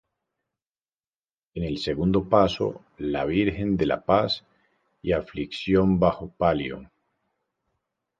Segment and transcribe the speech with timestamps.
[1.53, 4.43] En el segundo paso, la Virgen de la Paz
[5.03, 6.89] y Aflicción bajo palio.